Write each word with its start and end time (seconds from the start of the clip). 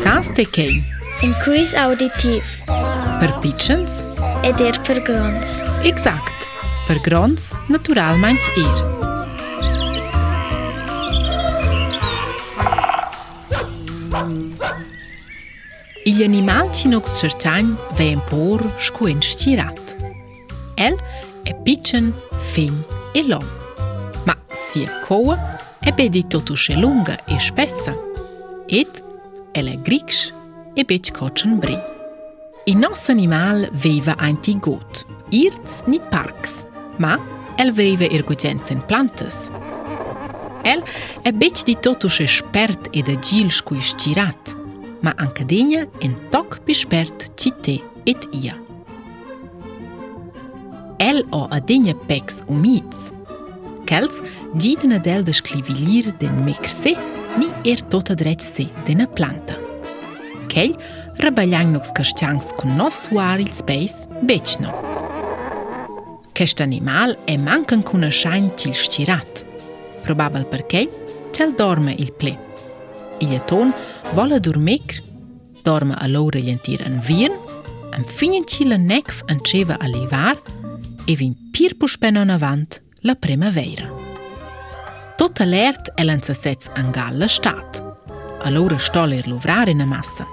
Sans 0.00 0.28
të 0.34 0.44
kej. 0.54 0.72
Në 1.20 1.28
kujs 1.44 1.72
auditiv. 1.78 2.46
Për 3.20 3.32
pichens. 3.42 3.98
E 4.46 4.50
dirë 4.58 4.80
për 4.86 5.00
grons. 5.06 5.58
Exakt. 5.88 6.46
Për 6.88 7.00
grons, 7.04 7.50
natural 7.72 8.18
manç 8.22 8.48
irë. 8.56 8.88
Il 16.12 16.22
animal 16.26 16.72
që 16.74 16.90
nuk 16.94 17.06
së 17.08 17.28
qërqanjë 17.28 17.92
dhe 18.00 18.08
e 18.14 18.16
mporë 18.22 18.72
shkuen 18.88 19.20
shqirat. 19.28 19.92
El 20.82 20.96
e 21.46 21.54
pichen, 21.66 22.10
finj 22.54 22.80
e 23.22 23.26
lom. 23.28 23.46
Ma 24.26 24.38
si 24.66 24.86
e 24.88 24.98
kohë, 25.06 25.36
e 25.86 25.94
bedi 26.00 26.24
të 26.32 26.44
shë 26.64 26.80
lunga 26.80 27.20
e 27.28 27.38
shpesa. 27.38 27.94
Itë 28.82 29.10
elegriks 29.54 30.32
e 30.76 30.84
bec 30.84 31.10
kotschen 31.12 31.58
bri. 31.60 31.76
I 32.66 32.74
nos 32.74 33.08
animal 33.10 33.66
veva 33.72 34.14
anti 34.18 34.54
got, 34.60 35.02
irts 35.30 35.82
ni 35.86 35.98
parks, 36.10 36.62
ma 37.02 37.16
el 37.60 37.72
veva 37.74 38.06
ergugenz 38.08 38.70
in 38.72 38.80
plantas. 38.86 39.48
El 40.64 40.84
e 41.26 41.32
bec 41.36 41.64
di 41.68 41.74
totus 41.76 42.20
espert 42.24 42.90
ed 42.94 43.08
agil 43.12 43.50
scui 43.50 43.80
stirat, 43.84 44.54
ma 45.02 45.12
anca 45.18 45.44
degna 45.44 45.86
en 46.00 46.14
toc 46.30 46.60
pispert 46.66 47.30
cite 47.36 47.80
et 48.06 48.28
ia. 48.32 48.54
El 51.02 51.24
o 51.34 51.48
a 51.50 51.58
degna 51.60 51.96
pecs 52.08 52.44
umids. 52.48 53.10
Kels 53.90 54.22
giden 54.62 54.94
ad 54.96 55.08
el 55.10 55.26
da 55.26 55.32
scrivilir 55.34 56.12
den 56.20 56.38
mexet 56.46 57.00
mi 57.40 57.48
er 57.68 57.80
to 57.90 58.00
të 58.04 58.14
drejtë 58.20 58.46
si 58.46 58.64
dhe 58.86 58.94
në 58.98 59.06
plantë. 59.16 59.54
Kelj, 60.52 60.74
rëbëllang 61.22 61.70
nuk 61.72 61.86
së 61.88 61.94
kështë 61.98 62.20
qangës 62.20 62.50
kun 62.60 62.74
nësë 62.78 63.66
beqë 64.28 64.58
në. 64.64 64.72
Kështë 66.36 66.64
animal 66.66 67.14
e 67.32 67.36
mankën 67.40 67.84
ku 67.88 68.00
në 68.00 68.10
shajnë 68.20 68.52
që 68.60 68.72
lë 68.72 68.80
shqiratë. 68.82 69.46
Probabel 70.04 70.44
për 70.52 70.62
kelj, 70.72 70.98
që 71.32 71.48
lë 71.48 71.56
dorme 71.60 71.96
il 72.02 72.10
ple. 72.20 72.34
I 73.22 73.26
jeton, 73.34 73.72
volë 74.16 74.40
dur 74.44 74.58
dorme 75.64 75.94
a 75.96 76.08
lorë 76.10 76.38
e 76.38 76.42
lëntirë 76.48 76.88
në 76.90 77.02
vijën, 77.06 77.34
në 77.98 78.06
finjën 78.16 78.44
që 78.50 78.66
lë 78.66 78.78
nekëfë 78.82 79.24
në 79.30 79.40
qeve 79.46 79.76
a 79.78 79.86
livarë, 79.92 80.42
e 81.06 81.12
vinë 81.20 81.38
pyrë 81.54 81.76
për 82.02 82.10
në 82.26 82.38
vantë 82.42 82.80
la 83.08 83.14
prima 83.14 83.50
vejra 83.50 84.01
tot 85.22 85.40
alert 85.40 85.92
e 85.94 86.02
lën 86.08 86.20
se 86.24 86.34
sec 86.34 86.64
angal 86.80 87.14
la 87.20 87.28
shtat 87.30 87.78
allora 88.48 88.78
sto 88.82 89.04
ler 89.06 89.28
lovrare 89.30 89.70
na 89.74 89.84
massa 89.86 90.24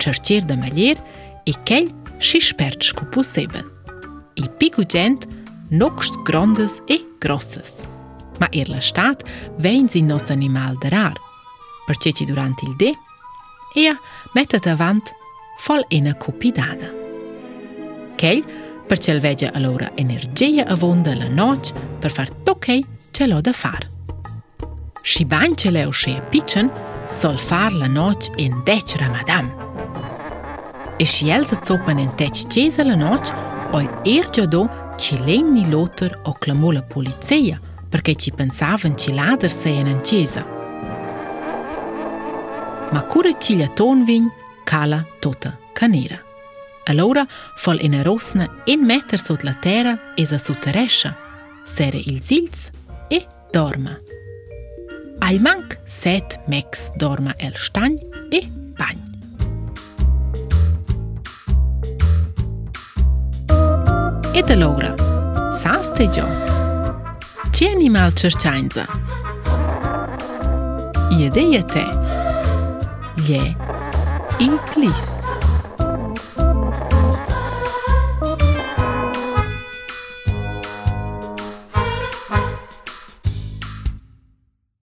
cercher 0.00 0.46
da 0.48 0.56
malier 0.56 0.96
e 1.44 1.52
kel 1.68 1.90
si 2.16 2.40
spert 2.40 2.80
scu 2.86 3.04
pu 3.12 3.20
seven 3.28 3.66
il 4.40 4.48
picu 4.60 4.86
gent 4.86 5.26
grandes 6.30 6.80
e 6.88 6.96
grosses 7.20 7.70
ma 8.40 8.48
ir 8.60 8.70
la 8.72 8.80
shtat 8.80 9.26
wenn 9.58 9.88
sie 9.92 10.02
no 10.02 10.16
sa 10.18 10.32
animal 10.32 10.80
der 10.80 10.94
ar 11.02 11.18
per 11.86 11.96
ci 12.00 12.24
durante 12.24 12.64
il 12.64 12.74
de 12.76 12.90
e 13.74 13.88
a 13.90 13.94
metta 14.34 14.58
fol 14.62 14.76
vant 14.76 15.12
voll 15.66 15.84
in 15.90 16.06
a 16.08 16.16
kel 18.16 18.42
per 18.88 18.98
che 18.98 19.20
vege 19.20 19.50
allora 19.50 19.90
energia 19.94 20.64
avonda 20.66 21.14
la 21.14 21.28
noc 21.28 21.72
per 22.00 22.10
far 22.10 22.28
tokei 22.30 22.86
ce 23.12 23.26
l'ho 23.26 23.42
da 23.42 23.52
far. 23.52 23.91
Šibančele 25.02 25.86
v 25.86 25.92
še 25.94 26.12
pičen, 26.30 26.68
solfar 27.10 27.74
la 27.74 27.88
noč 27.90 28.28
in 28.38 28.54
deč 28.66 28.94
ramadam. 29.00 29.48
Ešjel 31.02 31.46
zacopan 31.50 31.98
in 31.98 32.12
teč 32.20 32.44
čezel 32.52 32.92
la 32.92 32.96
noč, 32.98 33.32
oj 33.74 33.88
irčado, 34.06 34.66
čilejni 35.02 35.64
lotr 35.72 36.14
oklamula 36.30 36.84
policija, 36.86 37.58
prkaj 37.90 38.14
či 38.22 38.34
pensaven 38.38 38.94
čilader 38.94 39.50
se 39.50 39.74
je 39.74 39.82
na 39.90 39.96
čezel. 40.06 40.46
Makure 42.92 43.34
čilja 43.42 43.70
tonvin, 43.74 44.28
kala 44.68 45.02
tota 45.24 45.56
kanera. 45.74 46.20
Alora, 46.90 47.24
fol 47.62 47.78
in 47.86 47.94
erosna, 47.94 48.46
en 48.68 48.86
meter 48.86 49.18
so 49.18 49.34
od 49.36 49.44
latera, 49.46 49.96
je 50.18 50.26
za 50.30 50.38
sutereša, 50.38 51.14
sere 51.66 52.02
ilzilc, 52.10 52.66
e 53.10 53.22
dorma. 53.54 53.94
Ai 55.22 55.38
mank 55.38 55.78
set 55.86 56.40
mex 56.50 56.88
dorma 57.00 57.34
el 57.38 57.52
stany 57.54 57.94
e 58.34 58.40
bany. 58.78 59.04
E 64.34 64.42
të 64.48 64.56
logra, 64.58 64.90
sa 65.62 65.76
s'te 65.86 66.08
gjo? 66.16 66.26
Qe 67.54 67.70
animal 67.70 68.16
qërqajnëzë? 68.18 68.86
Jede 71.22 71.46
jete, 71.54 71.86
lje 73.22 73.42
i 74.42 74.50
klisë. 74.74 75.21